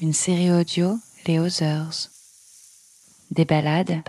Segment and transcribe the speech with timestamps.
[0.00, 2.08] une série audio Les Others.
[3.30, 4.02] Des balades,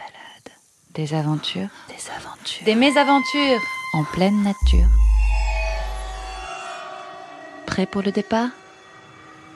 [0.94, 2.66] des aventures, Des aventures.
[2.66, 3.62] des mésaventures
[3.94, 4.88] en pleine nature.
[7.66, 8.49] Prêt pour le départ?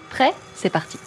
[0.10, 0.34] Prêt?
[0.56, 0.98] C'est parti.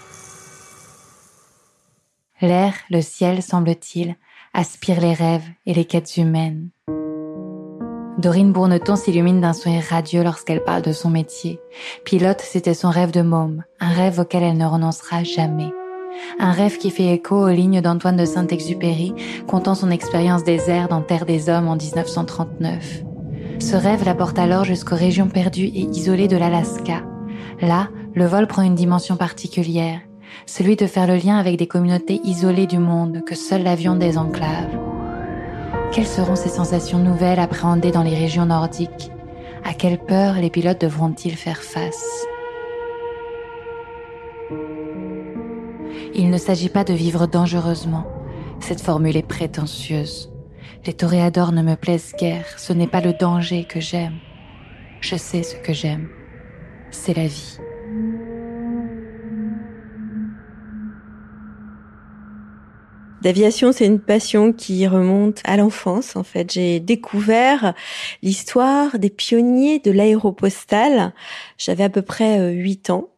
[2.40, 4.16] L'air, le ciel, semble-t-il,
[4.54, 6.70] aspire les rêves et les quêtes humaines.
[8.18, 11.60] Dorine Bourneton s'illumine d'un sourire radieux lorsqu'elle parle de son métier.
[12.04, 15.72] Pilote, c'était son rêve de môme, un rêve auquel elle ne renoncera jamais.
[16.40, 19.14] Un rêve qui fait écho aux lignes d'Antoine de Saint-Exupéry,
[19.46, 23.04] contant son expérience des airs dans Terre des Hommes en 1939.
[23.60, 27.04] Ce rêve la porte alors jusqu'aux régions perdues et isolées de l'Alaska.
[27.60, 30.00] Là, le vol prend une dimension particulière,
[30.44, 34.87] celui de faire le lien avec des communautés isolées du monde que seul l'avion désenclave.
[35.92, 39.10] Quelles seront ces sensations nouvelles appréhendées dans les régions nordiques?
[39.64, 42.26] À quelle peur les pilotes devront-ils faire face?
[46.14, 48.06] Il ne s'agit pas de vivre dangereusement.
[48.60, 50.32] Cette formule est prétentieuse.
[50.86, 54.18] Les toréadors ne me plaisent guère, ce n'est pas le danger que j'aime.
[55.00, 56.08] Je sais ce que j'aime.
[56.90, 57.58] C'est la vie.
[63.22, 66.14] D'aviation, c'est une passion qui remonte à l'enfance.
[66.14, 67.74] En fait, j'ai découvert
[68.22, 71.12] l'histoire des pionniers de l'aéropostale.
[71.56, 73.08] J'avais à peu près 8 ans.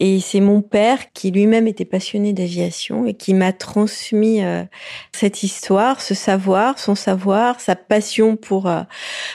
[0.00, 4.64] Et c'est mon père qui lui-même était passionné d'aviation et qui m'a transmis euh,
[5.12, 8.82] cette histoire, ce savoir, son savoir, sa passion pour euh,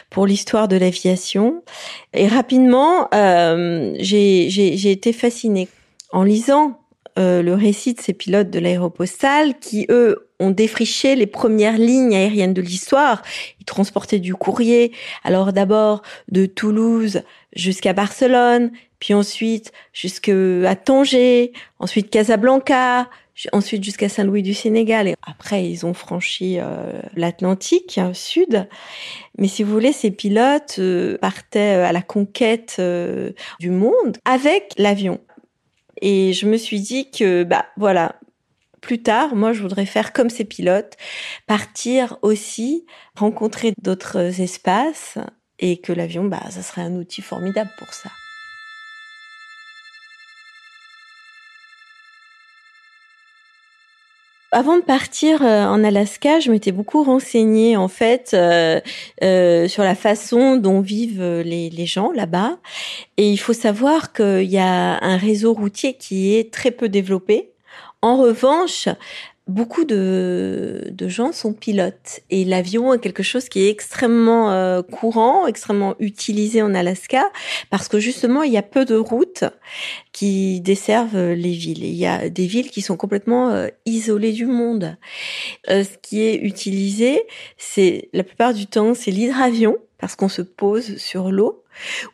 [0.09, 1.63] pour l'histoire de l'aviation.
[2.13, 5.68] Et rapidement, euh, j'ai j'ai été fascinée
[6.12, 6.81] en lisant
[7.19, 12.16] euh, le récit de ces pilotes de l'aéropostale qui, eux, ont défriché les premières lignes
[12.16, 13.22] aériennes de l'histoire.
[13.59, 14.91] Ils transportaient du courrier,
[15.23, 17.21] alors d'abord de Toulouse
[17.55, 23.07] jusqu'à Barcelone, puis ensuite jusqu'à Tanger, ensuite Casablanca,
[23.51, 25.07] ensuite jusqu'à Saint-Louis du Sénégal.
[25.07, 28.67] Et après, ils ont franchi euh, l'Atlantique hein, sud.
[29.38, 34.73] Mais si vous voulez, ces pilotes euh, partaient à la conquête euh, du monde avec
[34.77, 35.19] l'avion.
[36.01, 38.19] Et je me suis dit que, bah voilà,
[38.81, 40.97] plus tard, moi, je voudrais faire comme ces pilotes,
[41.47, 42.85] partir aussi,
[43.16, 45.17] rencontrer d'autres espaces,
[45.59, 48.09] et que l'avion, bah, ça serait un outil formidable pour ça.
[54.53, 58.81] Avant de partir en Alaska, je m'étais beaucoup renseignée en fait euh,
[59.23, 62.57] euh, sur la façon dont vivent les, les gens là-bas.
[63.16, 67.51] Et il faut savoir qu'il y a un réseau routier qui est très peu développé.
[68.01, 68.89] En revanche,
[69.51, 75.45] beaucoup de, gens sont pilotes et l'avion est quelque chose qui est extrêmement euh, courant,
[75.45, 77.23] extrêmement utilisé en Alaska
[77.69, 79.44] parce que justement il y a peu de routes
[80.13, 81.84] qui desservent les villes.
[81.84, 84.97] il y a des villes qui sont complètement euh, isolées du monde.
[85.69, 87.22] Euh, ce qui est utilisé,
[87.57, 91.63] c'est la plupart du temps c'est l'hydravion parce qu'on se pose sur l'eau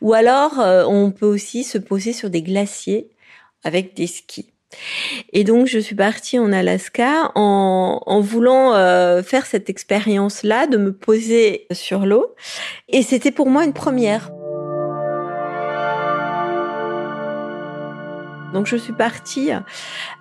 [0.00, 3.08] ou alors on peut aussi se poser sur des glaciers
[3.64, 4.52] avec des skis.
[5.32, 10.76] Et donc je suis partie en Alaska en, en voulant euh, faire cette expérience-là, de
[10.76, 12.34] me poser sur l'eau.
[12.88, 14.30] Et c'était pour moi une première.
[18.52, 19.50] Donc je suis partie,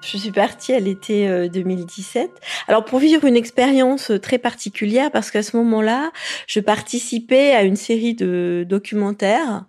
[0.01, 2.29] je suis partie à l'été 2017.
[2.67, 6.11] Alors pour vivre une expérience très particulière parce qu'à ce moment-là,
[6.45, 9.63] je participais à une série de documentaires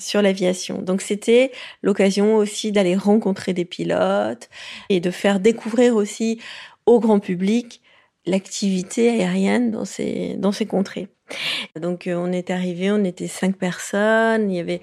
[0.00, 0.82] sur l'aviation.
[0.82, 1.52] Donc c'était
[1.82, 4.48] l'occasion aussi d'aller rencontrer des pilotes
[4.88, 6.40] et de faire découvrir aussi
[6.86, 7.80] au grand public
[8.26, 11.08] l'activité aérienne dans ces dans ces contrées.
[11.80, 14.80] Donc euh, on est arrivé, on était cinq personnes, il y avait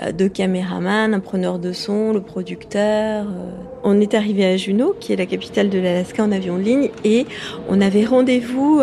[0.00, 3.26] euh, deux caméramans, un preneur de son, le producteur.
[3.26, 3.50] Euh.
[3.82, 6.90] On est arrivé à Juneau, qui est la capitale de l'Alaska en avion de ligne,
[7.04, 7.26] et
[7.68, 8.80] on avait rendez-vous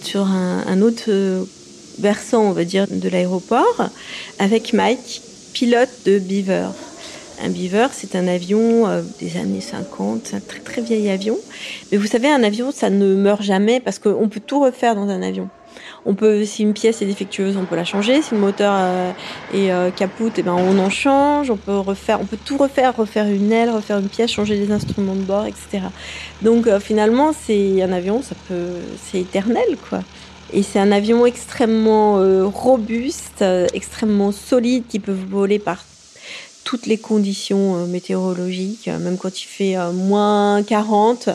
[0.00, 1.10] sur un, un autre
[1.98, 3.88] versant, on va dire, de l'aéroport,
[4.38, 6.68] avec Mike, pilote de Beaver.
[7.42, 11.36] Un Beaver, c'est un avion euh, des années 50, un très très vieil avion.
[11.90, 15.08] Mais vous savez, un avion, ça ne meurt jamais parce qu'on peut tout refaire dans
[15.08, 15.48] un avion.
[16.06, 18.22] On peut, si une pièce est défectueuse, on peut la changer.
[18.22, 19.10] Si le moteur euh,
[19.52, 21.50] est euh, capoute, et eh ben on en change.
[21.50, 24.70] On peut refaire, on peut tout refaire, refaire une aile, refaire une pièce, changer les
[24.70, 25.86] instruments de bord, etc.
[26.42, 28.68] Donc finalement, c'est un avion, ça peut,
[29.04, 30.00] c'est éternel, quoi.
[30.52, 35.84] Et c'est un avion extrêmement robuste, extrêmement solide, qui peut voler par
[36.62, 41.30] toutes les conditions météorologiques, même quand il fait moins 40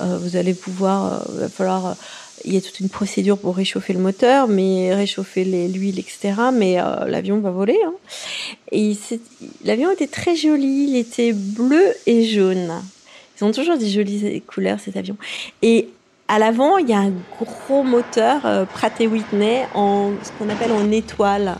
[0.00, 1.92] euh, vous allez pouvoir, il euh, va falloir, euh,
[2.44, 6.34] il y a toute une procédure pour réchauffer le moteur, mais réchauffer l'huile, etc.
[6.52, 6.76] Mais
[7.06, 7.78] l'avion va voler.
[7.86, 7.94] Hein.
[8.72, 8.96] Et
[9.64, 12.82] l'avion était très joli, il était bleu et jaune.
[13.38, 15.16] Ils ont toujours des jolies couleurs cet avion.
[15.62, 15.88] Et
[16.28, 20.90] à l'avant, il y a un gros moteur Pratt Whitney en ce qu'on appelle en
[20.90, 21.56] étoile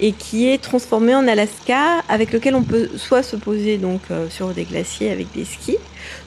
[0.00, 4.48] et qui est transformé en Alaska, avec lequel on peut soit se poser donc sur
[4.48, 5.78] des glaciers avec des skis,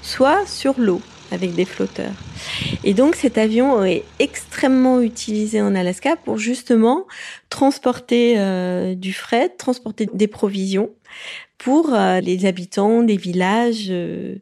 [0.02, 1.02] soit sur l'eau
[1.32, 2.14] avec des flotteurs.
[2.84, 7.06] Et donc cet avion est extrêmement utilisé en Alaska pour justement
[7.50, 10.90] transporter euh, du fret, transporter des provisions
[11.58, 14.36] pour euh, les habitants des villages euh,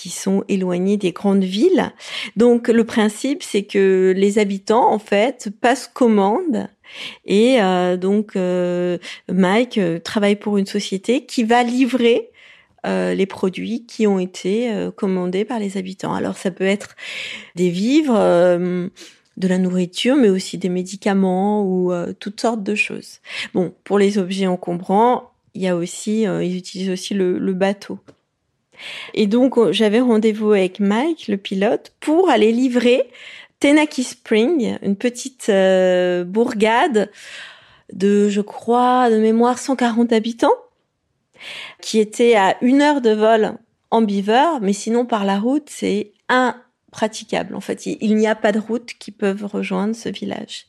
[0.00, 1.92] qui sont éloignés des grandes villes.
[2.36, 6.68] Donc le principe, c'est que les habitants, en fait, passent commande
[7.24, 7.58] et
[8.00, 8.36] donc
[9.28, 12.30] Mike travaille pour une société qui va livrer
[12.86, 16.14] euh, les produits qui ont été euh, commandés par les habitants.
[16.14, 16.96] Alors ça peut être
[17.54, 18.88] des vivres, euh,
[19.36, 23.20] de la nourriture, mais aussi des médicaments ou toutes sortes de choses.
[23.54, 27.98] Bon, pour les objets encombrants, il y a aussi, ils utilisent aussi le bateau.
[29.14, 33.10] Et donc j'avais rendez-vous avec Mike, le pilote, pour aller livrer
[33.60, 35.50] Tenaki Spring, une petite
[36.26, 37.10] bourgade
[37.92, 40.54] de, je crois, de mémoire 140 habitants
[41.80, 43.54] qui était à une heure de vol
[43.90, 47.54] en beaver, mais sinon par la route, c'est impraticable.
[47.54, 50.66] En fait, il, n'y a pas de route qui peuvent rejoindre ce village.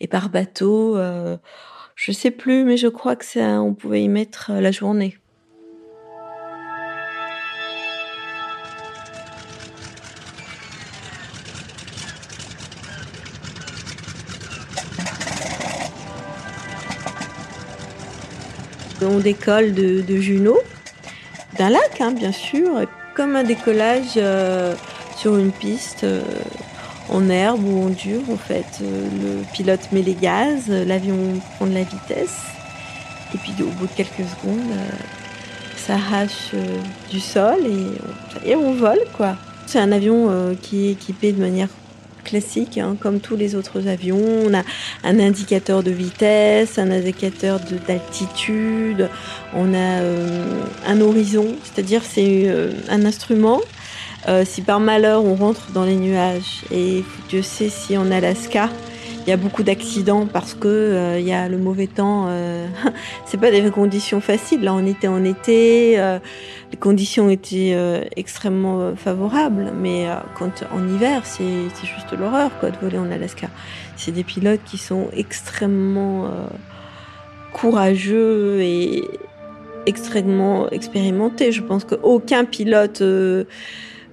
[0.00, 1.36] Et par bateau, euh,
[1.94, 5.18] je sais plus, mais je crois que ça, on pouvait y mettre la journée.
[19.16, 20.58] Décolle de, Juno,
[21.58, 22.68] d'un lac, hein, bien sûr,
[23.14, 24.74] comme un décollage euh,
[25.16, 26.22] sur une piste euh,
[27.08, 28.20] en herbe ou en dur.
[28.30, 31.16] En fait, euh, le pilote met les gaz, l'avion
[31.56, 32.38] prend de la vitesse,
[33.34, 34.72] et puis au bout de quelques secondes,
[35.76, 36.52] ça arrache
[37.10, 37.58] du sol
[38.44, 39.36] et, et on vole, quoi.
[39.66, 41.68] C'est un avion qui est équipé de manière
[42.28, 44.22] classique, hein, comme tous les autres avions.
[44.46, 44.62] On a
[45.04, 49.08] un indicateur de vitesse, un indicateur d'altitude,
[49.54, 53.60] on a euh, un horizon, c'est-à-dire c'est euh, un instrument.
[54.28, 58.68] Euh, si par malheur on rentre dans les nuages, et Dieu sait si en Alaska,
[59.28, 62.28] il y a beaucoup d'accidents parce que euh, il y a le mauvais temps.
[62.30, 62.66] Euh,
[63.26, 64.62] c'est pas des conditions faciles.
[64.62, 66.18] Là, on était en été, euh,
[66.72, 67.76] les conditions étaient
[68.16, 71.44] extrêmement favorables, mais quand en hiver, c'est
[71.84, 73.48] juste l'horreur quoi de voler en Alaska.
[73.96, 76.30] C'est des pilotes qui sont extrêmement
[77.52, 79.04] courageux et
[79.84, 81.52] extrêmement expérimentés.
[81.52, 83.02] Je pense qu'aucun pilote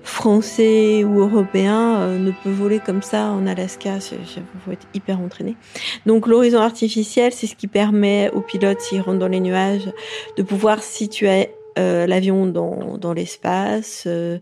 [0.05, 3.95] français ou européen euh, ne peut voler comme ça en Alaska.
[4.11, 5.57] Il faut être hyper entraîné.
[6.05, 9.91] Donc l'horizon artificiel, c'est ce qui permet aux pilotes, s'ils rentrent dans les nuages,
[10.37, 14.37] de pouvoir situer euh, l'avion dans, dans l'espace, euh,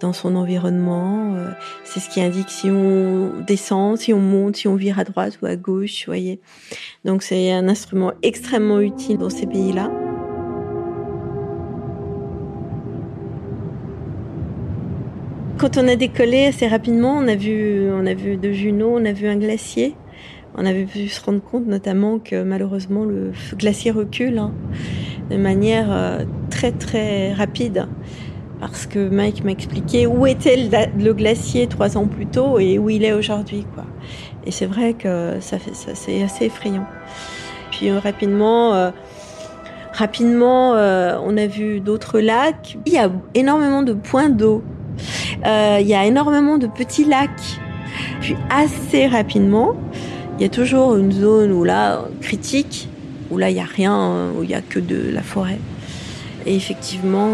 [0.00, 1.34] dans son environnement.
[1.84, 5.38] c'est ce qui indique si on descend, si on monte, si on vire à droite
[5.42, 6.40] ou à gauche, voyez.
[7.04, 9.90] Donc c'est un instrument extrêmement utile dans ces pays-là.
[15.60, 18.14] Quand on a décollé assez rapidement, on a vu, on a
[18.50, 19.94] Juno, on a vu un glacier.
[20.56, 24.54] On avait pu se rendre compte notamment que malheureusement le glacier recule hein,
[25.28, 27.86] de manière euh, très très rapide
[28.58, 32.88] parce que Mike m'a expliqué où était le, glacier trois ans plus tôt et où
[32.88, 33.66] il est aujourd'hui.
[34.46, 36.86] Et c'est vrai que ça fait c'est assez effrayant.
[37.70, 38.90] Puis euh, rapidement euh,
[39.92, 42.78] rapidement on a vu d'autres lacs.
[42.86, 44.64] Il y a énormément de points d'eau
[45.44, 47.60] il y a énormément de petits lacs.
[48.20, 49.74] Puis assez rapidement,
[50.38, 52.88] il y a toujours une zone où là, critique,
[53.30, 55.58] où là, il n'y a rien, où il n'y a que de la forêt.
[56.46, 57.30] Et effectivement,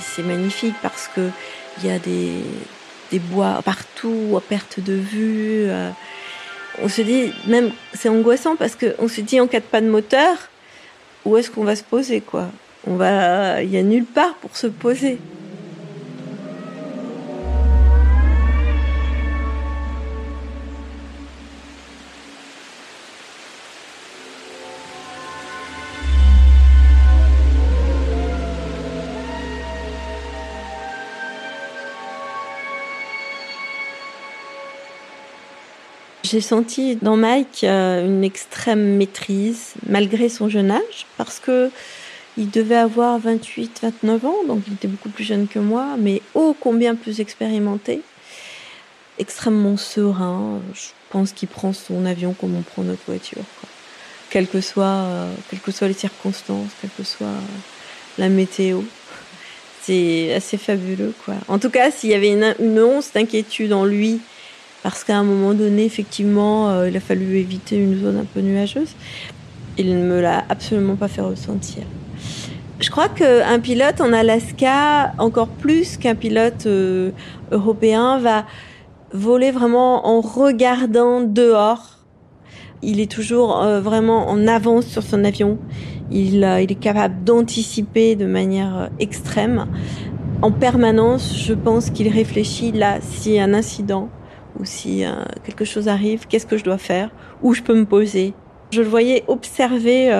[0.00, 1.30] c'est magnifique parce que
[1.78, 5.64] il y a des, bois partout, à perte de vue.
[5.68, 5.90] Euh.
[6.82, 9.88] On se dit, même, c'est angoissant parce qu'on se dit, en cas de pas de
[9.88, 10.36] moteur,
[11.24, 12.48] où est-ce qu'on va se poser, quoi?
[12.86, 15.18] On va, il y a nulle part pour se poser.
[36.32, 41.70] J'ai senti dans Mike euh, une extrême maîtrise, malgré son jeune âge, parce que
[42.38, 46.22] il devait avoir 28, 29 ans, donc il était beaucoup plus jeune que moi, mais
[46.32, 48.00] ô combien plus expérimenté,
[49.18, 50.62] extrêmement serein.
[50.72, 53.68] Je pense qu'il prend son avion comme on prend notre voiture, quoi.
[54.30, 57.26] Quelles, que soient, euh, quelles que soient les circonstances, quelle que soit
[58.16, 58.80] la météo.
[59.82, 61.34] C'est assez fabuleux, quoi.
[61.48, 64.22] En tout cas, s'il y avait une, une once d'inquiétude en lui,
[64.82, 68.40] parce qu'à un moment donné, effectivement, euh, il a fallu éviter une zone un peu
[68.40, 68.94] nuageuse,
[69.78, 71.84] il ne me l'a absolument pas fait ressentir.
[72.80, 77.12] Je crois qu'un pilote en Alaska, encore plus qu'un pilote euh,
[77.52, 78.44] européen, va
[79.12, 81.98] voler vraiment en regardant dehors.
[82.82, 85.58] Il est toujours euh, vraiment en avance sur son avion.
[86.10, 89.66] Il, il est capable d'anticiper de manière extrême.
[90.42, 94.10] En permanence, je pense qu'il réfléchit là, si un incident
[94.58, 95.04] ou si
[95.44, 97.10] quelque chose arrive, qu'est-ce que je dois faire,
[97.42, 98.34] où je peux me poser.
[98.70, 100.10] Je le voyais observer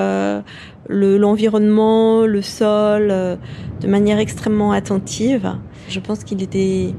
[0.89, 3.37] l'environnement, le, sol, euh,
[3.81, 5.57] de manière extrêmement attentive.
[5.89, 6.95] Je pense qu'il était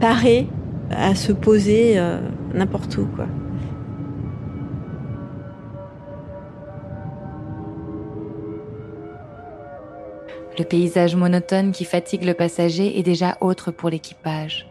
[0.00, 0.46] paré
[0.90, 2.20] à se poser euh,
[2.54, 3.26] n'importe où, quoi.
[10.58, 14.67] Le paysage monotone qui fatigue le passager est déjà autre pour l'équipage.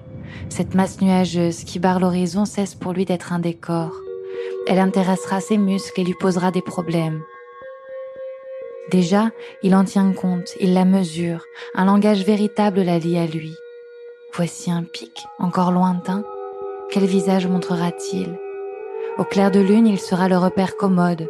[0.49, 3.91] Cette masse nuageuse qui barre l'horizon cesse pour lui d'être un décor.
[4.67, 7.21] Elle intéressera ses muscles et lui posera des problèmes.
[8.91, 9.31] Déjà,
[9.63, 11.43] il en tient compte, il la mesure,
[11.75, 13.53] un langage véritable la lie à lui.
[14.33, 16.23] Voici un pic, encore lointain.
[16.89, 18.39] Quel visage montrera-t-il?
[19.17, 21.29] Au clair de lune, il sera le repère commode.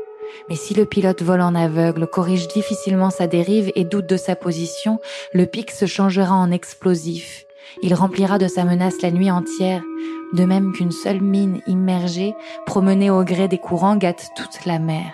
[0.49, 4.35] Mais si le pilote vole en aveugle, corrige difficilement sa dérive et doute de sa
[4.35, 4.99] position,
[5.33, 7.46] le pic se changera en explosif.
[7.81, 9.83] Il remplira de sa menace la nuit entière,
[10.33, 15.13] de même qu'une seule mine immergée, promenée au gré des courants, gâte toute la mer.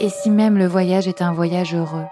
[0.00, 2.06] Et si même le voyage est un voyage heureux?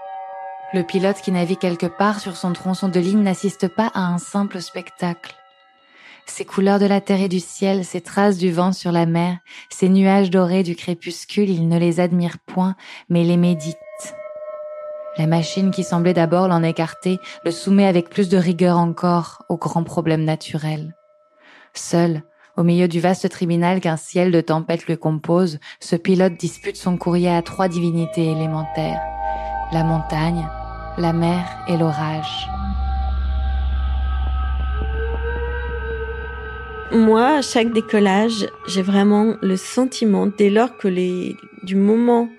[0.73, 4.17] Le pilote qui navigue quelque part sur son tronçon de ligne n'assiste pas à un
[4.17, 5.35] simple spectacle.
[6.25, 9.37] Ces couleurs de la terre et du ciel, ces traces du vent sur la mer,
[9.69, 12.75] ces nuages dorés du crépuscule, il ne les admire point,
[13.09, 13.75] mais les médite.
[15.17, 19.57] La machine qui semblait d'abord l'en écarter le soumet avec plus de rigueur encore aux
[19.57, 20.95] grands problèmes naturels.
[21.73, 22.23] Seul,
[22.55, 26.95] au milieu du vaste tribunal qu'un ciel de tempête lui compose, ce pilote dispute son
[26.97, 29.01] courrier à trois divinités élémentaires.
[29.73, 30.47] La montagne,
[30.97, 32.49] la mer et l'orage.
[36.93, 42.29] Moi, à chaque décollage, j'ai vraiment le sentiment, dès lors que les, du moment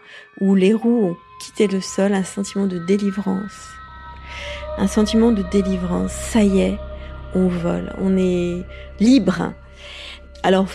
[0.40, 3.70] où les roues quitté le sol, un sentiment de délivrance.
[4.78, 6.12] Un sentiment de délivrance.
[6.12, 6.78] Ça y est,
[7.34, 8.62] on vole, on est
[9.00, 9.52] libre.
[10.44, 10.68] Alors,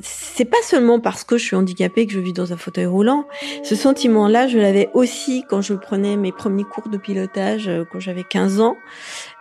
[0.00, 3.26] c'est pas seulement parce que je suis handicapée que je vis dans un fauteuil roulant.
[3.62, 8.00] Ce sentiment-là, je l'avais aussi quand je prenais mes premiers cours de pilotage euh, quand
[8.00, 8.76] j'avais 15 ans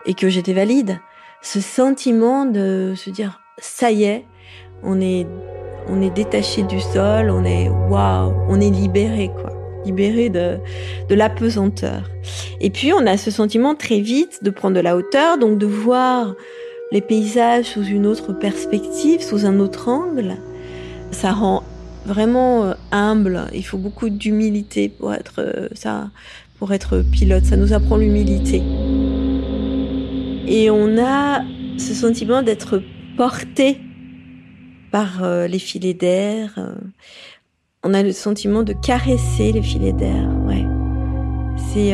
[0.06, 1.00] et que j'étais valide.
[1.42, 4.26] Ce sentiment de se dire, ça y est,
[4.84, 5.28] on est,
[5.88, 9.61] on est détaché du sol, on est, waouh, on est libéré, quoi.
[9.86, 10.58] Libéré de,
[11.10, 12.10] de l'apesanteur.
[12.60, 15.66] Et puis, on a ce sentiment très vite de prendre de la hauteur, donc de
[15.66, 16.36] voir
[16.92, 20.36] les paysages sous une autre perspective, sous un autre angle.
[21.12, 21.64] Ça rend
[22.06, 23.48] vraiment euh, humble.
[23.54, 26.10] Il faut beaucoup d'humilité pour être euh, ça,
[26.60, 27.46] pour être pilote.
[27.46, 28.62] Ça nous apprend l'humilité.
[30.48, 31.44] Et on a
[31.78, 32.82] ce sentiment d'être
[33.18, 33.78] porté
[34.92, 36.60] par euh, les filets d'air.
[37.84, 40.30] On a le sentiment de caresser les filets d'air.
[40.46, 40.66] Ouais,
[41.74, 41.94] c'est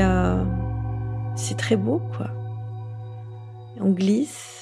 [1.36, 2.28] c'est très beau quoi.
[3.80, 4.58] On glisse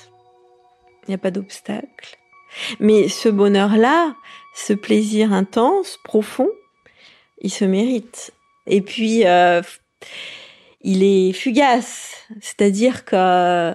[1.08, 2.17] il n'y a pas d'obstacle.
[2.79, 4.15] Mais ce bonheur-là,
[4.55, 6.50] ce plaisir intense, profond,
[7.41, 8.34] il se mérite.
[8.65, 9.62] Et puis, euh,
[10.82, 12.15] il est fugace.
[12.41, 13.74] C'est-à-dire qu'il euh,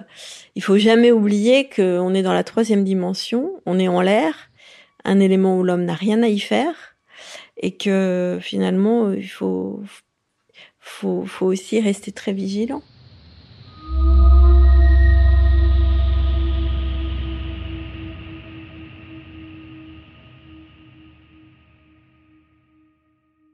[0.55, 4.49] il faut jamais oublier qu'on est dans la troisième dimension, on est en l'air,
[5.05, 6.90] un élément où l'homme n'a rien à y faire,
[7.61, 9.81] et que finalement, il faut,
[10.79, 12.81] faut, faut aussi rester très vigilant.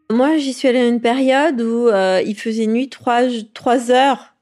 [0.10, 3.24] Moi, j'y suis allée à une période où euh, il faisait nuit trois,
[3.54, 4.34] trois heures.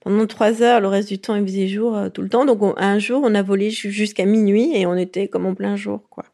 [0.00, 2.44] Pendant trois heures, le reste du temps, il faisait jour euh, tout le temps.
[2.44, 6.02] Donc, un jour, on a volé jusqu'à minuit et on était comme en plein jour,
[6.08, 6.24] quoi.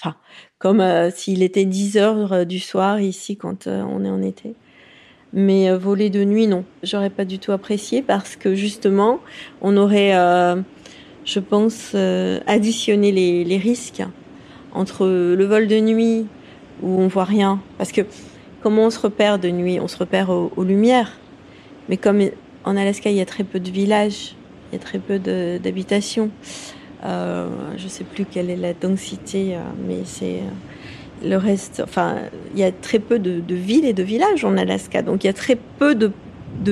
[0.00, 0.16] Enfin,
[0.62, 4.54] comme euh, s'il était 10 heures du soir ici quand on est en été.
[5.34, 6.64] Mais voler de nuit, non.
[6.82, 9.18] J'aurais pas du tout apprécié parce que justement,
[9.60, 10.12] on aurait
[11.24, 14.02] je pense, euh, additionner les, risques
[14.72, 16.26] entre le vol de nuit
[16.82, 17.60] où on voit rien.
[17.78, 18.02] Parce que
[18.62, 19.78] comment on se repère de nuit?
[19.80, 21.18] On se repère aux, lumières.
[21.88, 22.20] Mais comme
[22.64, 24.34] en Alaska, il y a très peu de villages,
[24.70, 26.30] il y a très peu d'habitations.
[27.04, 30.40] Euh, je ne sais plus quelle est la densité, euh, mais c'est
[31.24, 31.82] le reste.
[31.84, 32.16] Enfin,
[32.54, 35.30] il y a très peu de, villes et de villages en Alaska, donc il y
[35.30, 36.12] a très peu de,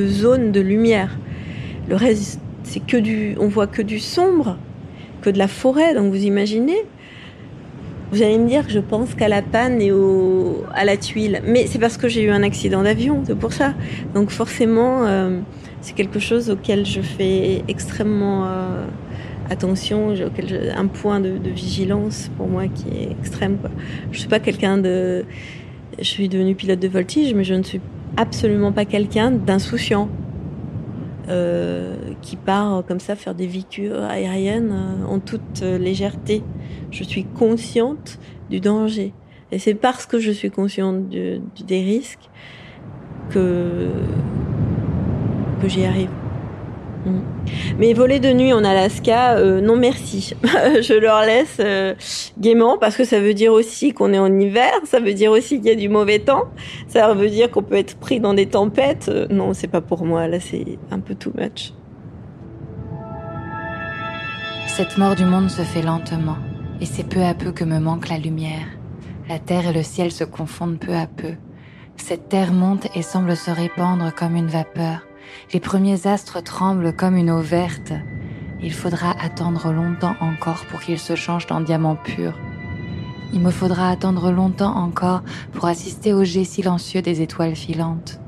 [0.06, 1.18] zones de lumière.
[1.88, 4.56] Le reste c'est que du, on voit que du sombre,
[5.22, 5.94] que de la forêt.
[5.94, 6.84] Donc vous imaginez?
[8.12, 11.42] Vous allez me dire que je pense qu'à la panne et au, à la tuile,
[11.46, 13.74] mais c'est parce que j'ai eu un accident d'avion, c'est pour ça.
[14.14, 15.38] Donc forcément, euh,
[15.80, 18.84] c'est quelque chose auquel je fais extrêmement euh,
[19.50, 20.14] attention,
[20.76, 23.58] un point de, vigilance pour moi qui est extrême.
[23.58, 23.70] Quoi.
[24.12, 25.24] Je suis pas quelqu'un de,
[25.98, 27.80] je suis devenue pilote de voltige, mais je ne suis
[28.16, 30.08] absolument pas quelqu'un d'insouciant.
[31.28, 36.42] Euh, qui part comme ça faire des véhicules aériennes euh, en toute euh, légèreté.
[36.90, 39.12] Je suis consciente du danger.
[39.52, 42.28] Et c'est parce que je suis consciente des risques
[43.30, 43.90] que,
[45.62, 46.10] que j'y arrive.
[47.06, 47.20] Mm.
[47.78, 50.34] Mais voler de nuit en Alaska, euh, non merci.
[50.44, 51.94] je leur laisse euh,
[52.38, 55.56] gaiement parce que ça veut dire aussi qu'on est en hiver, ça veut dire aussi
[55.60, 56.44] qu'il y a du mauvais temps,
[56.88, 59.08] ça veut dire qu'on peut être pris dans des tempêtes.
[59.08, 61.72] Euh, non, c'est pas pour moi, là c'est un peu too much.
[64.66, 66.36] Cette mort du monde se fait lentement
[66.80, 68.66] et c'est peu à peu que me manque la lumière.
[69.28, 71.34] La terre et le ciel se confondent peu à peu.
[71.96, 75.00] Cette terre monte et semble se répandre comme une vapeur
[75.52, 77.92] les premiers astres tremblent comme une eau verte.
[78.62, 82.38] Il faudra attendre longtemps encore pour qu'ils se changent en diamants purs.
[83.32, 85.22] Il me faudra attendre longtemps encore
[85.52, 88.20] pour assister au jet silencieux des étoiles filantes.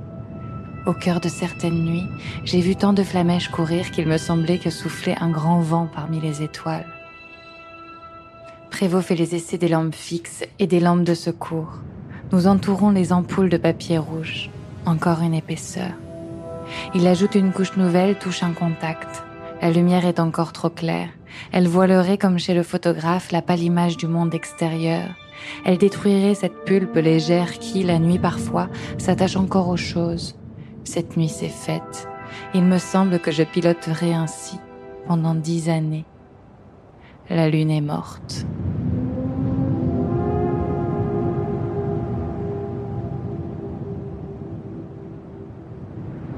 [0.87, 2.09] Au cœur de certaines nuits,
[2.45, 6.21] j'ai vu tant de flamèches courir qu'il me semblait que soufflait un grand vent parmi
[6.21, 6.87] les étoiles.
[8.71, 11.79] Prévost fait les essais des lampes fixes et des lampes de secours.
[12.33, 14.51] Nous entourons les ampoules de papier rouge.
[14.87, 15.93] Encore une épaisseur.
[16.95, 19.25] Il ajoute une couche nouvelle, touche un contact.
[19.61, 21.09] La lumière est encore trop claire.
[21.53, 25.09] Elle voilerait comme chez le photographe la pâle image du monde extérieur.
[25.65, 30.37] Elle détruirait cette pulpe légère qui, la nuit parfois, s'attache encore aux choses.
[30.85, 32.09] Cette nuit s'est faite.
[32.55, 34.59] Il me semble que je piloterai ainsi
[35.07, 36.05] pendant dix années.
[37.31, 38.47] La lune est morte.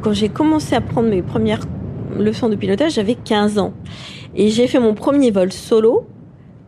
[0.04, 1.64] Quand j'ai commencé à prendre mes premières
[2.14, 3.72] leçons de pilotage, j'avais 15 ans.
[4.34, 6.06] Et j'ai fait mon premier vol solo.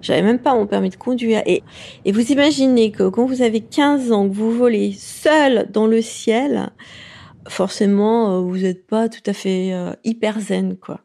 [0.00, 1.42] J'avais même pas mon permis de conduire.
[1.44, 1.62] Et,
[2.06, 6.00] et vous imaginez que quand vous avez 15 ans, que vous volez seul dans le
[6.00, 6.70] ciel,
[7.46, 11.00] forcément, euh, vous n'êtes pas tout à fait euh, hyper zen, quoi.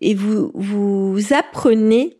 [0.00, 2.16] Et vous, vous apprenez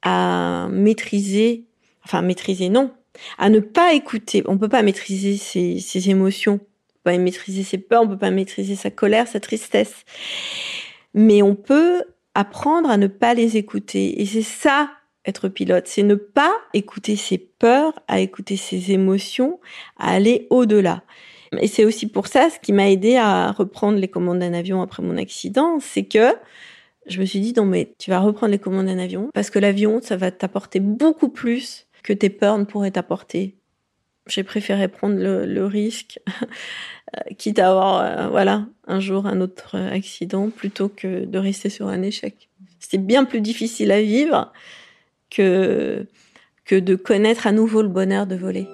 [0.00, 1.66] à maîtriser,
[2.06, 2.90] enfin, maîtriser, non,
[3.36, 4.42] à ne pas écouter.
[4.46, 6.58] On peut pas maîtriser ses, ses émotions
[7.02, 10.04] pas maîtriser ses peurs, on peut pas maîtriser sa colère, sa tristesse.
[11.14, 14.20] Mais on peut apprendre à ne pas les écouter.
[14.20, 14.90] Et c'est ça,
[15.24, 15.86] être pilote.
[15.86, 19.60] C'est ne pas écouter ses peurs, à écouter ses émotions,
[19.98, 21.02] à aller au-delà.
[21.60, 24.82] Et c'est aussi pour ça, ce qui m'a aidé à reprendre les commandes d'un avion
[24.82, 26.34] après mon accident, c'est que
[27.06, 29.58] je me suis dit, non, mais tu vas reprendre les commandes d'un avion parce que
[29.58, 33.57] l'avion, ça va t'apporter beaucoup plus que tes peurs ne pourraient t'apporter.
[34.28, 36.20] J'ai préféré prendre le risque
[37.16, 41.70] Euh, quitte à avoir euh, voilà un jour un autre accident plutôt que de rester
[41.70, 42.48] sur un échec.
[42.80, 44.52] C'était bien plus difficile à vivre
[45.30, 46.06] que
[46.66, 48.68] que de connaître à nouveau le bonheur de voler.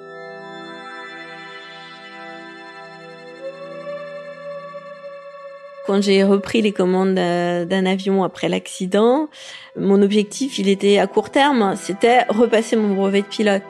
[5.86, 9.28] Quand j'ai repris les commandes d'un avion après l'accident,
[9.76, 13.62] mon objectif, il était à court terme, c'était repasser mon brevet de pilote.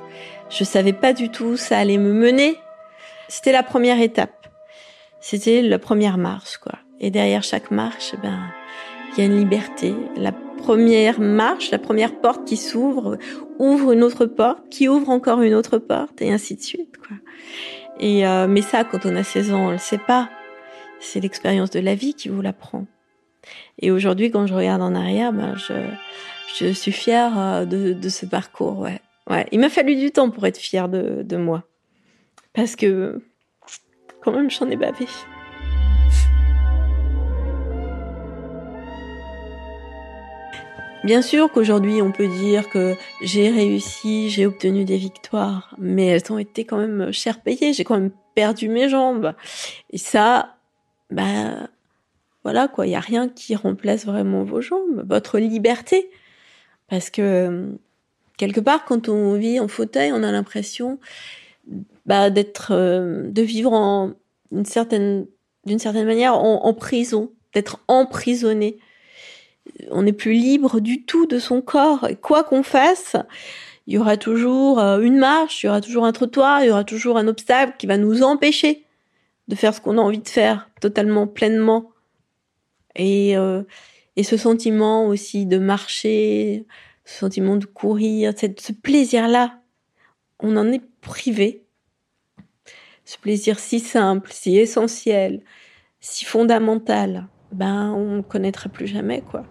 [0.50, 2.57] Je savais pas du tout où ça allait me mener.
[3.28, 4.44] C'était la première étape
[5.24, 6.74] c'était la première marche, quoi.
[7.00, 8.40] Et derrière chaque marche, eh ben,
[9.16, 9.94] il y a une liberté.
[10.16, 13.16] La première marche, la première porte qui s'ouvre,
[13.59, 17.16] ouvre une autre porte, qui ouvre encore une autre porte, et ainsi de suite, quoi.
[17.98, 20.28] Et euh, mais ça, quand on a 16 ans, on le sait pas.
[21.00, 22.85] C'est l'expérience de la vie qui vous l'apprend.
[23.78, 25.72] Et aujourd'hui, quand je regarde en arrière, ben, je,
[26.59, 28.80] je suis fière euh, de, de ce parcours.
[28.80, 29.00] Ouais,
[29.31, 29.47] ouais.
[29.53, 31.65] Il m'a fallu du temps pour être fière de, de moi,
[32.53, 33.23] parce que
[34.23, 35.07] quand même, j'en ai bavé.
[41.05, 46.33] Bien sûr qu'aujourd'hui, on peut dire que j'ai réussi, j'ai obtenu des victoires, mais elles
[46.33, 47.75] ont été quand même cher payées.
[47.75, 49.35] J'ai quand même perdu mes jambes.
[49.91, 50.57] Et ça,
[51.11, 51.69] bah,
[52.43, 56.09] voilà quoi, il y a rien qui remplace vraiment vos jambes, votre liberté.
[56.89, 57.77] Parce que
[58.37, 60.99] quelque part, quand on vit en fauteuil, on a l'impression
[62.07, 64.12] bah, d'être, euh, de vivre en
[64.51, 68.79] d'une certaine manière en, prison, d'être emprisonné.
[69.90, 72.07] On n'est plus libre du tout de son corps.
[72.23, 73.16] Quoi qu'on fasse,
[73.87, 76.70] il y aura toujours euh, une marche, il y aura toujours un trottoir, il y
[76.70, 78.85] aura toujours un obstacle qui va nous empêcher
[79.49, 81.90] de faire ce qu'on a envie de faire totalement, pleinement.
[82.94, 83.62] Et, euh,
[84.16, 86.64] et ce sentiment aussi de marcher,
[87.05, 89.61] ce sentiment de courir, cette, ce plaisir-là,
[90.40, 91.64] on en est privé.
[93.05, 95.43] Ce plaisir si simple, si essentiel,
[96.01, 99.45] si fondamental, ben on ne connaîtra plus jamais quoi.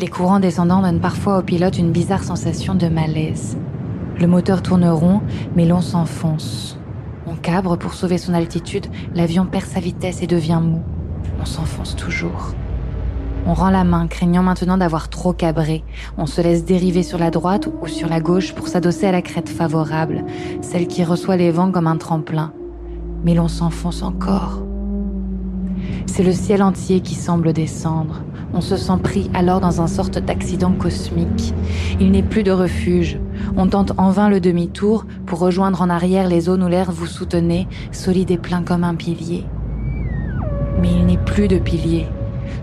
[0.00, 3.56] Les courants descendants donnent parfois au pilote une bizarre sensation de malaise.
[4.18, 5.22] Le moteur tourne rond,
[5.56, 6.78] mais l'on s'enfonce.
[7.26, 10.82] On cabre pour sauver son altitude, l'avion perd sa vitesse et devient mou.
[11.40, 12.54] On s'enfonce toujours.
[13.46, 15.84] On rend la main, craignant maintenant d'avoir trop cabré.
[16.16, 19.20] On se laisse dériver sur la droite ou sur la gauche pour s'adosser à la
[19.20, 20.24] crête favorable,
[20.62, 22.52] celle qui reçoit les vents comme un tremplin.
[23.24, 24.62] Mais l'on s'enfonce encore.
[26.06, 28.22] C'est le ciel entier qui semble descendre.
[28.56, 31.52] On se sent pris alors dans un sorte d'accident cosmique.
[31.98, 33.18] Il n'est plus de refuge.
[33.56, 37.06] On tente en vain le demi-tour pour rejoindre en arrière les zones où l'air vous
[37.06, 39.44] soutenait, solide et plein comme un pilier.
[40.80, 42.06] Mais il n'est plus de pilier.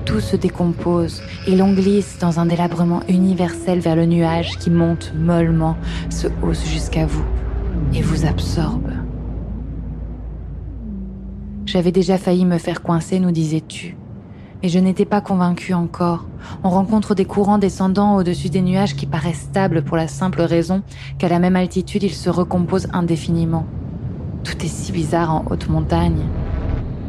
[0.06, 5.14] Tout se décompose et l'on glisse dans un délabrement universel vers le nuage qui monte
[5.14, 5.76] mollement,
[6.10, 7.26] se hausse jusqu'à vous
[7.94, 8.92] et vous absorbe.
[11.66, 13.98] J'avais déjà failli me faire coincer, nous disais-tu.
[14.62, 16.26] Mais je n'étais pas convaincue encore.
[16.64, 20.84] On rencontre des courants descendant au-dessus des nuages qui paraissent stables pour la simple raison
[21.18, 23.66] qu'à la même altitude ils se recomposent indéfiniment.
[24.44, 26.28] Tout est si bizarre en haute montagne.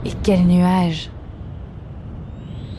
[0.06, 1.10] Et quel nuage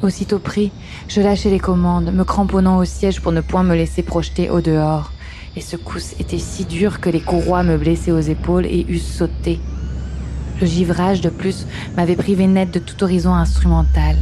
[0.02, 0.72] Aussitôt pris,
[1.08, 4.60] je lâchai les commandes, me cramponnant au siège pour ne point me laisser projeter au
[4.60, 5.12] dehors.
[5.56, 9.60] Les secousses étaient si dures que les courroies me blessaient aux épaules et eussent sauté.
[10.60, 14.18] Le givrage, de plus, m'avait privé net de tout horizon instrumental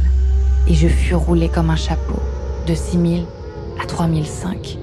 [0.68, 2.20] et je fus roulé comme un chapeau
[2.66, 3.24] de 6000
[3.82, 4.78] à 3005.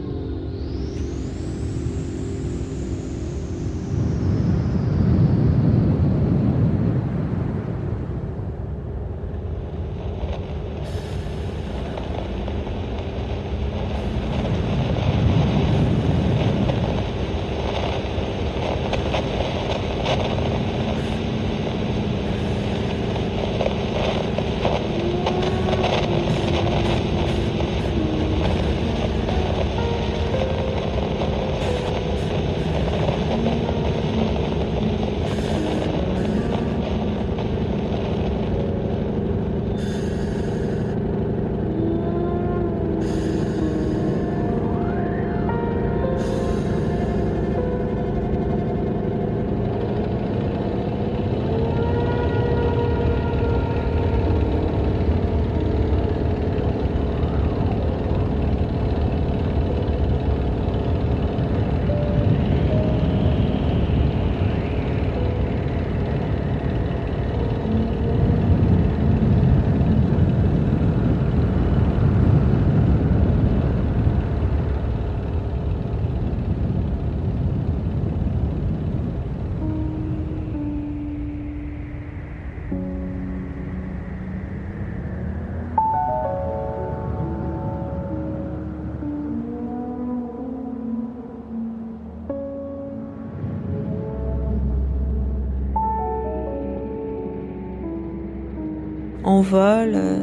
[99.41, 100.19] Vol euh,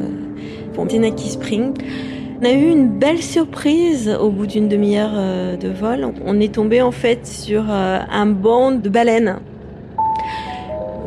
[1.16, 1.72] Spring.
[2.40, 6.07] On a eu une belle surprise au bout d'une demi-heure euh, de vol.
[6.24, 9.38] On est tombé en fait sur euh, un banc de baleines.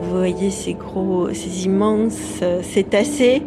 [0.02, 3.44] Vous voyez ces gros, ces immenses cétacés.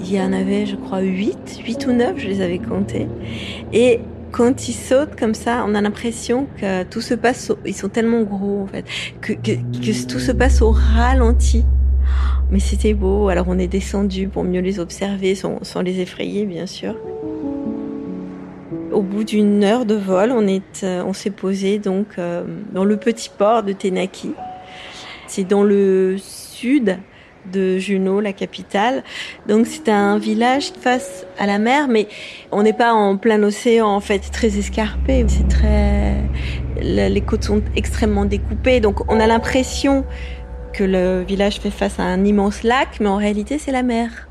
[0.00, 3.06] Il y en avait, je crois, 8, 8 ou 9, je les avais comptés.
[3.72, 4.00] Et
[4.32, 8.22] quand ils sautent comme ça, on a l'impression que tout se passe, ils sont tellement
[8.22, 8.84] gros en fait,
[9.20, 11.64] que tout se passe au ralenti.
[12.52, 16.66] Mais c'était beau, alors on est descendu pour mieux les observer sans, les effrayer bien
[16.66, 16.94] sûr.
[18.92, 20.46] Au bout d'une heure de vol, on
[20.82, 24.32] euh, s'est posé donc euh, dans le petit port de Tenaki.
[25.28, 26.98] C'est dans le sud
[27.50, 29.02] de Juneau, la capitale.
[29.48, 32.06] Donc c'est un village face à la mer, mais
[32.52, 35.24] on n'est pas en plein océan en fait, très escarpé.
[35.26, 36.16] C'est très,
[36.82, 40.04] les côtes sont extrêmement découpées, donc on a l'impression
[40.72, 44.28] que le village fait face à un immense lac, mais en réalité c'est la mer.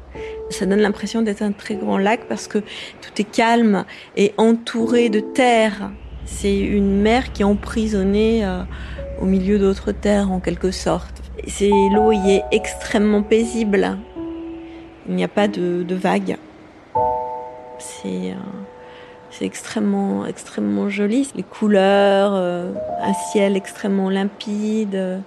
[0.49, 3.85] Ça donne l'impression d'être un très grand lac parce que tout est calme
[4.17, 5.91] et entouré de terre.
[6.25, 8.63] C'est une mer qui est emprisonnée euh,
[9.21, 11.21] au milieu d'autres terres en quelque sorte.
[11.47, 13.97] C'est l'eau y est extrêmement paisible.
[15.07, 16.37] Il n'y a pas de, vagues.
[17.79, 21.29] C'est euh, extrêmement extrêmement joli.
[21.35, 25.21] Les couleurs, euh, un ciel extrêmement limpide.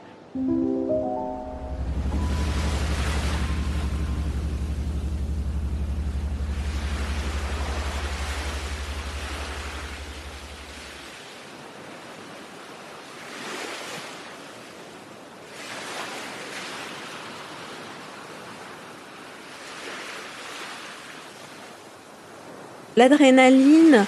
[22.97, 24.07] L'adrénaline,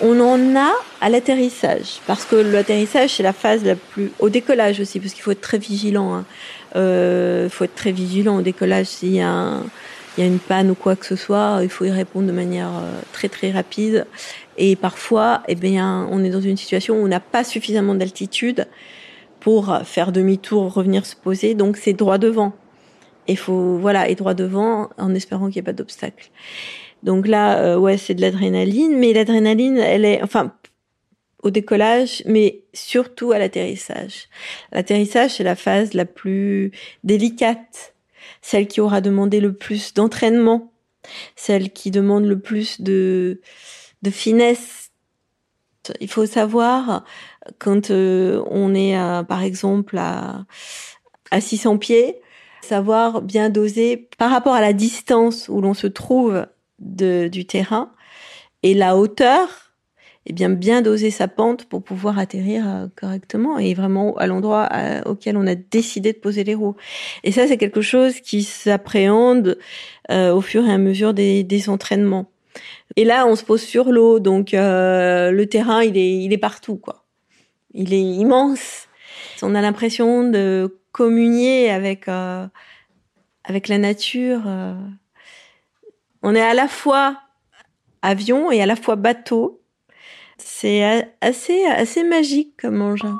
[0.00, 4.80] on en a à l'atterrissage, parce que l'atterrissage c'est la phase la plus au décollage
[4.80, 6.10] aussi, parce qu'il faut être très vigilant.
[6.10, 6.24] Il hein.
[6.76, 9.60] euh, faut être très vigilant au décollage s'il y a
[10.18, 12.68] y a une panne ou quoi que ce soit, il faut y répondre de manière
[12.68, 14.06] euh, très très rapide.
[14.58, 18.66] Et parfois, eh bien, on est dans une situation où on n'a pas suffisamment d'altitude
[19.38, 21.54] pour faire demi-tour, revenir se poser.
[21.54, 22.52] Donc c'est droit devant.
[23.28, 26.30] Il faut voilà, et droit devant en espérant qu'il n'y ait pas d'obstacle.
[27.02, 30.54] Donc là, euh, ouais, c'est de l'adrénaline, mais l'adrénaline, elle est, enfin,
[31.42, 34.28] au décollage, mais surtout à l'atterrissage.
[34.72, 36.72] L'atterrissage, c'est la phase la plus
[37.04, 37.94] délicate,
[38.42, 40.72] celle qui aura demandé le plus d'entraînement,
[41.36, 43.40] celle qui demande le plus de,
[44.02, 44.90] de finesse.
[46.00, 47.04] Il faut savoir
[47.58, 50.44] quand euh, on est, par exemple, à,
[51.30, 52.20] à 600 pieds,
[52.60, 56.46] savoir bien doser par rapport à la distance où l'on se trouve
[56.80, 57.92] de, du terrain
[58.62, 59.72] et la hauteur,
[60.26, 64.68] eh bien bien doser sa pente pour pouvoir atterrir euh, correctement et vraiment à l'endroit
[64.72, 66.76] euh, auquel on a décidé de poser les roues.
[67.24, 69.58] Et ça, c'est quelque chose qui s'appréhende
[70.10, 72.30] euh, au fur et à mesure des, des entraînements.
[72.96, 76.76] Et là, on se pose sur l'eau, donc le terrain, il est, il est partout,
[76.76, 77.04] quoi.
[77.72, 78.88] Il est immense.
[79.40, 84.42] On a l'impression de communier avec avec la nature
[86.22, 87.20] on est à la fois
[88.02, 89.60] avion et à la fois bateau.
[90.38, 93.18] C'est assez, assez magique comme engin.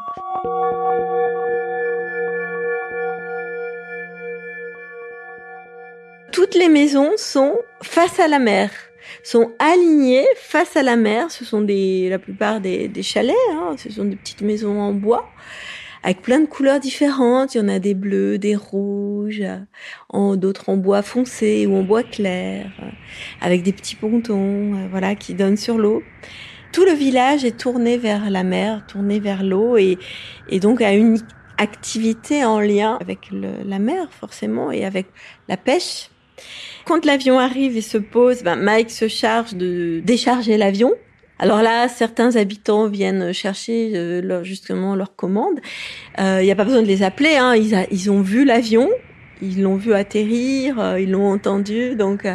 [6.33, 8.71] Toutes les maisons sont face à la mer,
[9.23, 11.31] sont alignées face à la mer.
[11.31, 13.75] Ce sont des, la plupart des, chalets, hein.
[13.77, 15.29] ce sont des petites maisons en bois
[16.03, 17.55] avec plein de couleurs différentes.
[17.55, 19.43] Il y en a des bleus, des rouges,
[20.09, 22.71] en d'autres en bois foncé ou en bois clair,
[23.41, 26.03] avec des petits pontons, euh, voilà, qui donnent sur l'eau.
[26.73, 29.99] Tout le village est tourné vers la mer, tourné vers l'eau et,
[30.61, 31.19] donc a une
[31.59, 35.07] activité en lien avec la mer forcément et avec
[35.49, 36.11] la pêche.
[36.87, 40.93] Quand l'avion arrive et se pose, ben Mike se charge de décharger l'avion
[41.41, 45.59] alors là, certains habitants viennent chercher euh, justement leur commande.
[46.19, 47.37] Il euh, n'y a pas besoin de les appeler.
[47.37, 47.57] Hein.
[47.57, 48.91] Ils, ont vu l'avion,
[49.41, 51.97] ils l'ont vu atterrir, euh, ils l'ont entendu.
[51.97, 52.29] Donc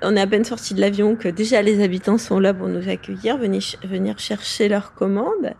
[0.00, 2.88] on est à peine sorti de l'avion que déjà les habitants sont là pour nous
[2.88, 5.54] accueillir, venir, venir chercher leur commande.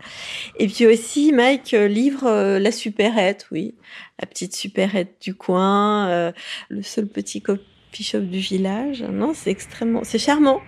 [0.60, 3.74] Et puis aussi, Mike livre la supérette, oui,
[4.20, 6.32] la petite supérette du coin,
[6.68, 7.64] le seul petit coffee
[7.98, 9.02] shop du village.
[9.02, 10.60] Non, c'est extrêmement, c'est charmant.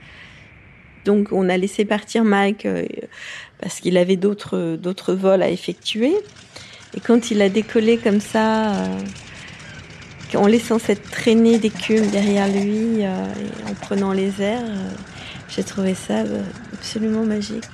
[1.04, 2.84] Donc on a laissé partir Mike euh,
[3.60, 6.14] parce qu'il avait d'autres d'autres vols à effectuer.
[6.96, 8.98] Et quand il a décollé comme ça, euh,
[10.34, 13.32] en laissant cette traînée d'écume derrière lui, euh,
[13.68, 14.64] en prenant les airs,
[15.48, 16.24] j'ai trouvé ça
[16.72, 17.64] absolument magique.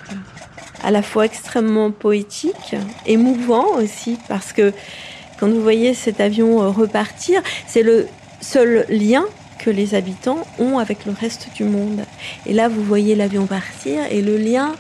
[0.83, 4.73] À la fois extrêmement poétique, émouvant aussi, parce que
[5.39, 8.07] quand vous voyez cet avion repartir, c'est le
[8.41, 9.25] seul lien
[9.65, 12.05] que les habitants ont avec le reste du monde.
[12.45, 14.75] Et là, vous voyez l'avion partir et le lien,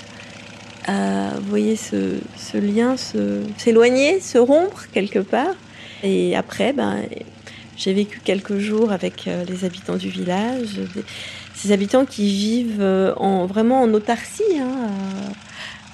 [0.91, 2.19] euh, vous voyez ce,
[2.55, 2.97] lien
[3.57, 5.55] s'éloigner, se, rompre quelque part.
[6.03, 6.99] Et après, ben,
[7.79, 10.81] j'ai vécu quelques jours avec euh, les habitants du village,
[11.55, 14.59] ces habitants qui vivent euh, en, vraiment en autarcie.
[14.61, 14.91] Hein,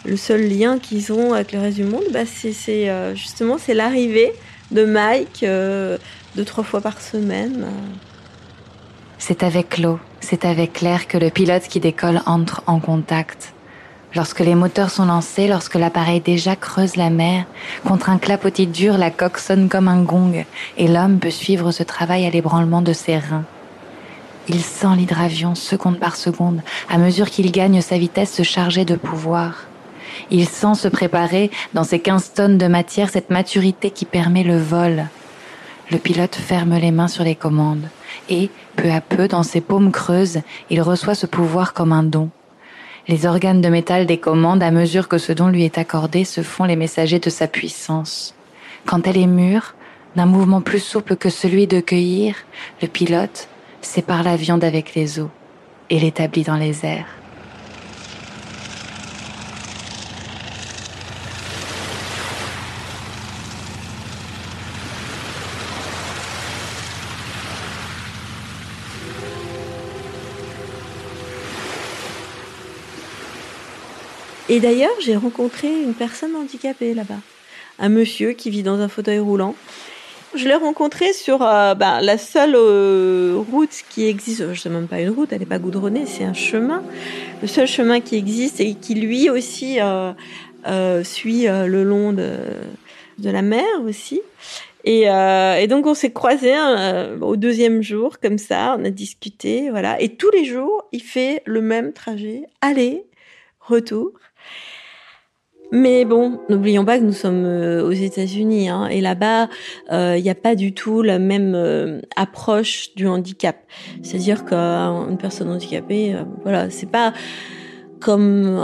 [0.05, 4.33] le seul lien qu'ils ont avec le reste du monde, ben, c'est justement c'est l'arrivée
[4.71, 5.45] de Mike
[6.37, 7.67] deux trois fois par semaine.
[9.23, 13.53] C'est avec l'eau, c'est avec l'air que le pilote qui décolle entre en contact.
[14.17, 17.45] Lorsque les moteurs sont lancés, lorsque l'appareil déjà creuse la mer,
[17.85, 20.47] contre un clapotis dur, la coque sonne comme un gong,
[20.79, 23.45] et l'homme peut suivre ce travail à l'ébranlement de ses reins.
[24.49, 28.97] Il sent l'hydravion seconde par seconde, à mesure qu'il gagne sa vitesse se charger de
[28.97, 29.67] pouvoir.
[30.31, 34.59] Il sent se préparer, dans ses 15 tonnes de matière, cette maturité qui permet le
[34.59, 35.09] vol.
[35.91, 37.89] Le pilote ferme les mains sur les commandes,
[38.29, 42.31] et, peu à peu, dans ses paumes creuses, il reçoit ce pouvoir comme un don.
[43.09, 46.43] Les organes de métal des commandes, à mesure que ce don lui est accordé, se
[46.43, 48.37] font les messagers de sa puissance.
[48.87, 49.75] Quand elle est mûre,
[50.15, 52.37] d'un mouvement plus souple que celui de cueillir,
[52.83, 53.49] le pilote
[53.81, 55.29] sépare la viande avec les os
[55.89, 57.20] et l'établit dans les airs.
[74.51, 77.21] Et d'ailleurs, j'ai rencontré une personne handicapée là-bas.
[77.79, 79.55] Un monsieur qui vit dans un fauteuil roulant.
[80.35, 84.53] Je l'ai rencontré sur euh, bah, la seule euh, route qui existe.
[84.53, 86.83] Je sais même pas une route, elle n'est pas goudronnée, c'est un chemin.
[87.43, 92.33] Le seul chemin qui existe et qui lui aussi euh, suit le long de,
[93.19, 94.21] de, la mer aussi.
[94.83, 96.57] Et, et donc on s'est croisés
[97.21, 100.01] au deuxième jour comme ça, on a discuté, voilà.
[100.01, 103.05] Et tous les jours, il fait le même trajet, aller,
[103.61, 104.11] retour.
[105.73, 109.49] Mais bon, n'oublions pas que nous sommes euh, aux États-Unis hein, et là-bas,
[109.89, 113.57] il euh, n'y a pas du tout la même euh, approche du handicap.
[114.03, 117.13] C'est-à-dire qu'une personne handicapée, voilà, c'est pas
[118.01, 118.59] comme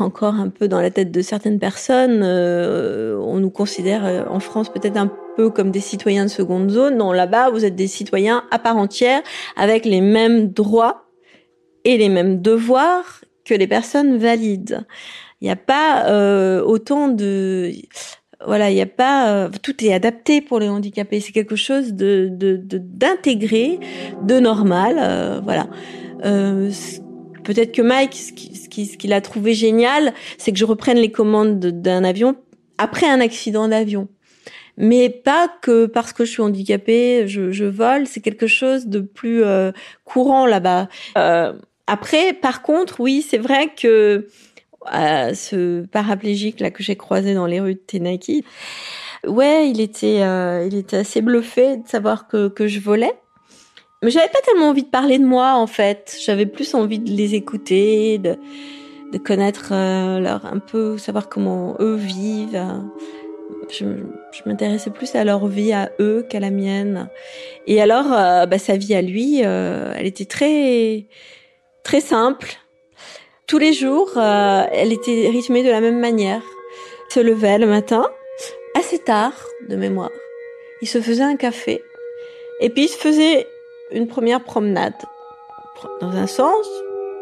[0.00, 4.96] encore un peu dans la tête de certaines personnes, on nous considère en France peut-être
[4.96, 6.96] un peu comme des citoyens de seconde zone.
[6.96, 9.22] Non, là-bas, vous êtes des citoyens à part entière
[9.56, 11.04] avec les mêmes droits
[11.84, 14.84] et les mêmes devoirs que les personnes valides.
[15.40, 17.72] Il n'y a pas euh, autant de
[18.46, 21.20] voilà, il n'y a pas euh, tout est adapté pour les handicapés.
[21.20, 23.78] C'est quelque chose de d'intégré,
[24.22, 24.96] de, normal.
[24.98, 25.66] Euh, voilà.
[27.44, 31.58] Peut-être que Mike, ce qu'il ce a trouvé génial, c'est que je reprenne les commandes
[31.58, 32.36] d'un avion
[32.78, 34.08] après un accident d'avion.
[34.78, 38.06] Mais pas que parce que je suis handicapée, je, je vole.
[38.06, 39.42] C'est quelque chose de plus
[40.04, 40.88] courant là-bas.
[41.86, 44.28] Après, par contre, oui, c'est vrai que
[44.92, 48.44] euh, ce paraplégique là que j'ai croisé dans les rues de Tenaki,
[49.26, 53.12] ouais, il était, euh, il était assez bluffé de savoir que, que je volais.
[54.02, 56.16] Mais j'avais pas tellement envie de parler de moi en fait.
[56.24, 58.36] J'avais plus envie de les écouter, de,
[59.12, 62.62] de connaître euh, leur un peu, savoir comment eux vivent.
[63.70, 63.84] Je,
[64.32, 67.08] je m'intéressais plus à leur vie à eux qu'à la mienne.
[67.66, 71.06] Et alors, euh, bah, sa vie à lui, elle était très
[71.84, 72.48] très simple.
[73.46, 76.42] Tous les jours, euh, elle était rythmée de la même manière.
[77.10, 78.10] Il se levait le matin,
[78.76, 79.34] assez tard
[79.68, 80.10] de mémoire.
[80.82, 81.82] Il se faisait un café.
[82.60, 83.46] Et puis il se faisait
[83.92, 84.94] une première promenade.
[86.00, 86.66] Dans un sens,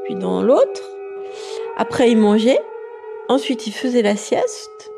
[0.05, 0.83] puis dans l'autre.
[1.77, 2.61] Après il mangeait.
[3.29, 4.91] Ensuite il faisait la sieste.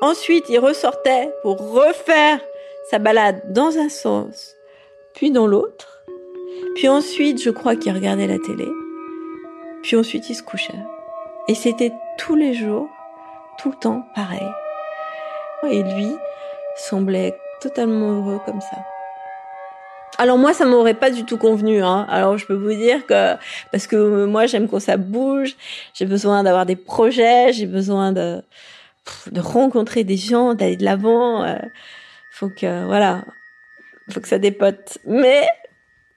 [0.00, 2.40] Ensuite il ressortait pour refaire
[2.90, 4.56] sa balade dans un sens,
[5.14, 6.02] puis dans l'autre.
[6.74, 8.66] Puis ensuite je crois qu'il regardait la télé.
[9.86, 10.74] Puis ensuite, il se couchait.
[11.46, 12.88] Et c'était tous les jours,
[13.56, 14.48] tout le temps pareil.
[15.70, 16.10] Et lui
[16.74, 18.78] semblait totalement heureux comme ça.
[20.18, 21.84] Alors moi, ça m'aurait pas du tout convenu.
[21.84, 22.04] Hein.
[22.08, 23.36] Alors je peux vous dire que
[23.70, 25.54] parce que moi, j'aime quand ça bouge.
[25.94, 27.52] J'ai besoin d'avoir des projets.
[27.52, 28.42] J'ai besoin de
[29.30, 31.44] de rencontrer des gens, d'aller de l'avant.
[31.44, 31.58] Euh,
[32.32, 33.24] faut que voilà,
[34.10, 34.98] faut que ça dépote.
[35.06, 35.46] Mais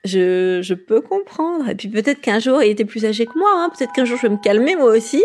[0.06, 1.70] je, je peux comprendre.
[1.70, 3.50] Et puis peut-être qu'un jour, il était plus âgé que moi.
[3.56, 3.70] Hein.
[3.76, 5.24] Peut-être qu'un jour, je vais me calmer moi aussi.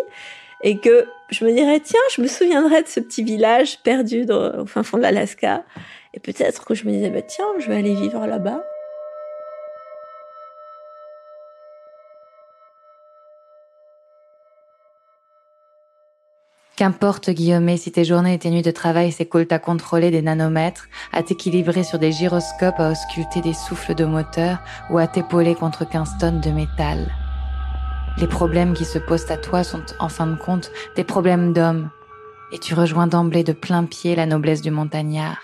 [0.63, 4.67] Et que je me dirais, tiens, je me souviendrai de ce petit village perdu au
[4.67, 5.65] fin fond de l'Alaska.
[6.15, 8.65] Et peut-être que je me disais, bah, tiens, je vais aller vivre là-bas.
[16.77, 20.89] Qu'importe, Guillaume, si tes journées et tes nuits de travail s'écoulent à contrôler des nanomètres,
[21.13, 24.59] à t'équilibrer sur des gyroscopes, à ausculter des souffles de moteur
[24.91, 27.15] ou à t'épauler contre 15 tonnes de métal.
[28.19, 31.91] Les problèmes qui se posent à toi sont, en fin de compte, des problèmes d'hommes.
[32.53, 35.43] Et tu rejoins d'emblée de plein pied la noblesse du montagnard.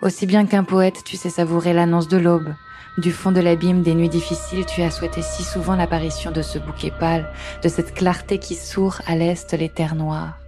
[0.00, 2.54] Aussi bien qu'un poète, tu sais savourer l'annonce de l'aube.
[2.98, 6.58] Du fond de l'abîme des nuits difficiles, tu as souhaité si souvent l'apparition de ce
[6.58, 7.30] bouquet pâle,
[7.62, 10.38] de cette clarté qui sourd à l'est les terres noires.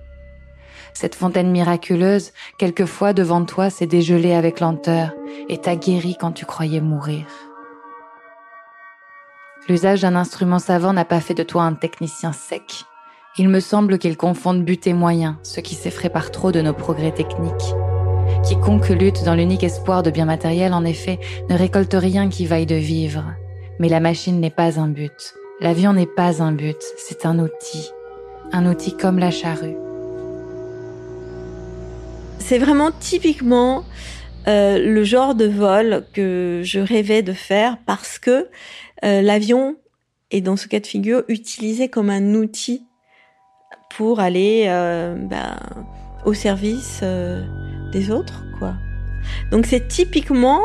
[0.94, 5.14] Cette fontaine miraculeuse, quelquefois devant toi, s'est dégelée avec lenteur
[5.50, 7.26] et t'a guéri quand tu croyais mourir.
[9.68, 12.84] L'usage d'un instrument savant n'a pas fait de toi un technicien sec.
[13.36, 16.72] Il me semble qu'il confonde but et moyen, ce qui s'effraie par trop de nos
[16.72, 17.74] progrès techniques.
[18.44, 21.18] Quiconque lutte dans l'unique espoir de bien matériel, en effet,
[21.48, 23.24] ne récolte rien qui vaille de vivre.
[23.78, 25.34] Mais la machine n'est pas un but.
[25.60, 27.90] L'avion n'est pas un but, c'est un outil.
[28.52, 29.76] Un outil comme la charrue.
[32.38, 33.84] C'est vraiment typiquement
[34.46, 38.48] euh, le genre de vol que je rêvais de faire parce que
[39.04, 39.76] euh, l'avion
[40.30, 42.86] est dans ce cas de figure utilisé comme un outil
[43.90, 45.58] pour aller euh, ben,
[46.24, 47.02] au service
[47.90, 48.74] des autres, quoi.
[49.50, 50.60] Donc c'est typiquement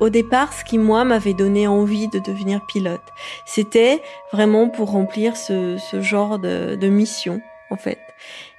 [0.00, 3.02] au départ ce qui moi m'avait donné envie de devenir pilote.
[3.46, 4.00] C'était
[4.32, 7.98] vraiment pour remplir ce, ce genre de, de, mission en fait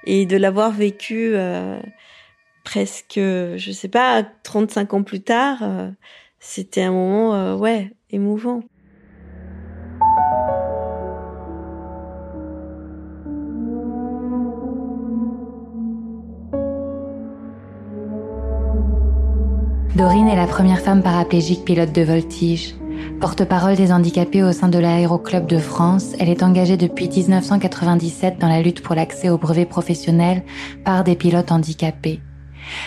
[0.04, 1.80] et de l'avoir vécu euh,
[2.64, 5.90] presque, je sais pas, 35 ans plus tard, euh,
[6.38, 8.62] c'était un moment euh, ouais émouvant.
[19.96, 22.76] Dorine est la première femme paraplégique pilote de voltige.
[23.20, 28.48] Porte-parole des handicapés au sein de l'Aéroclub de France, elle est engagée depuis 1997 dans
[28.48, 30.44] la lutte pour l'accès au brevet professionnel
[30.84, 32.20] par des pilotes handicapés.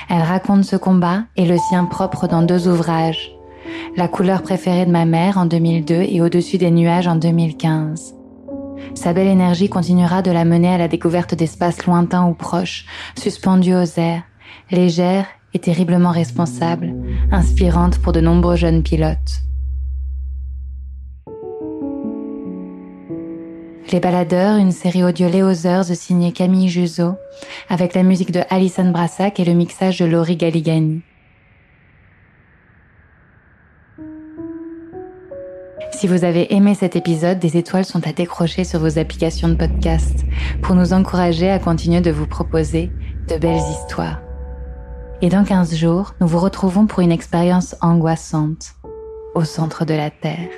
[0.09, 3.35] Elle raconte ce combat et le sien propre dans deux ouvrages.
[3.97, 8.15] La couleur préférée de ma mère en 2002 et Au-dessus des nuages en 2015.
[8.95, 12.85] Sa belle énergie continuera de la mener à la découverte d'espaces lointains ou proches,
[13.17, 14.23] suspendus aux airs,
[14.71, 16.93] légère et terriblement responsable,
[17.31, 19.43] inspirante pour de nombreux jeunes pilotes.
[23.91, 27.13] Les Baladeurs, une série audio Léothers signée Camille Juzo,
[27.69, 31.03] avec la musique de Alison Brassac et le mixage de Laurie Galigani.
[35.91, 39.53] Si vous avez aimé cet épisode, des étoiles sont à décrocher sur vos applications de
[39.53, 40.25] podcast
[40.63, 42.91] pour nous encourager à continuer de vous proposer
[43.29, 44.19] de belles histoires.
[45.23, 48.73] Et dans 15 jours, nous vous retrouvons pour une expérience angoissante
[49.35, 50.49] au centre de la Terre.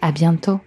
[0.00, 0.60] À bientôt!